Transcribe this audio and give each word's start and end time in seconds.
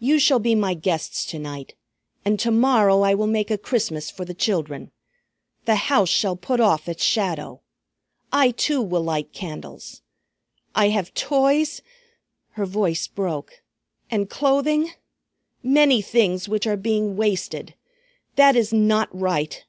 "You 0.00 0.18
shall 0.18 0.40
be 0.40 0.56
my 0.56 0.74
guests 0.74 1.24
to 1.26 1.38
night. 1.38 1.76
And 2.24 2.40
to 2.40 2.50
morrow 2.50 3.02
I 3.02 3.14
will 3.14 3.28
make 3.28 3.52
a 3.52 3.56
Christmas 3.56 4.10
for 4.10 4.24
the 4.24 4.34
children. 4.34 4.90
The 5.64 5.76
house 5.76 6.08
shall 6.08 6.34
put 6.34 6.58
off 6.58 6.88
its 6.88 7.04
shadow. 7.04 7.60
I 8.32 8.50
too 8.50 8.82
will 8.82 9.04
light 9.04 9.32
candles. 9.32 10.02
I 10.74 10.88
have 10.88 11.14
toys," 11.14 11.82
her 12.54 12.66
voice 12.66 13.06
broke, 13.06 13.62
"and 14.10 14.28
clothing; 14.28 14.90
many 15.62 16.02
things, 16.02 16.48
which 16.48 16.66
are 16.66 16.76
being 16.76 17.16
wasted. 17.16 17.74
That 18.34 18.56
is 18.56 18.72
not 18.72 19.08
right! 19.16 19.64